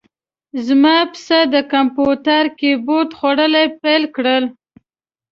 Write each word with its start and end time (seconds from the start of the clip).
زما 0.65 0.97
پسه 1.11 1.39
د 1.53 1.55
کمپیوتر 1.73 2.43
کیبورډ 2.59 3.09
خوړل 3.17 3.53
پیل 3.81 4.03
کړل. 4.15 4.43